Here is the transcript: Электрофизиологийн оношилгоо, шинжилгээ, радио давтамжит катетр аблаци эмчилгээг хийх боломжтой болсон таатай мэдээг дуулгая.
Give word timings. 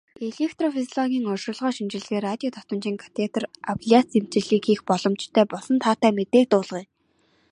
Электрофизиологийн 0.27 1.27
оношилгоо, 1.29 1.71
шинжилгээ, 1.75 2.19
радио 2.27 2.49
давтамжит 2.55 2.97
катетр 3.03 3.43
аблаци 3.71 4.15
эмчилгээг 4.19 4.63
хийх 4.65 4.81
боломжтой 4.89 5.45
болсон 5.51 5.77
таатай 5.83 6.11
мэдээг 6.17 6.45
дуулгая. 6.49 6.85